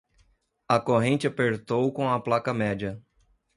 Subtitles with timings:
[0.67, 2.99] A corrente apertou com a placa média.